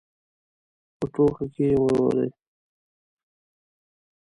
[0.97, 2.31] په ټولګي کې یې ولولئ.